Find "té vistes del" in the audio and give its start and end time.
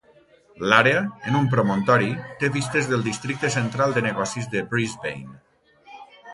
2.41-3.05